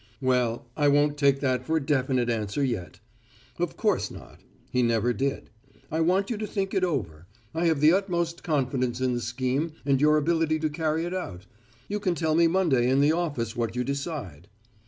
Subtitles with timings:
[0.19, 2.99] "Well, I won't take that for a definite answer yet."
[3.59, 4.39] Of course not.
[4.71, 5.51] He never did.
[5.91, 7.27] "I want you to think it over.
[7.53, 11.45] I have the utmost confidence in the scheme and your ability to carry it out.
[11.87, 14.47] You can tell me Monday in the office what you decide."